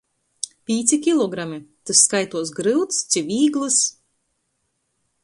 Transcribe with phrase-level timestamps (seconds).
[0.69, 3.79] Pīci kilogrami– tys skaituos gryuts ci vīglys?